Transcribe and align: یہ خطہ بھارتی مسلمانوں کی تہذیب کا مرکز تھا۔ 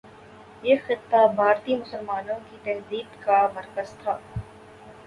یہ 0.63 0.75
خطہ 0.87 1.27
بھارتی 1.35 1.75
مسلمانوں 1.75 2.39
کی 2.49 2.57
تہذیب 2.63 3.23
کا 3.23 3.47
مرکز 3.55 3.93
تھا۔ 4.03 4.17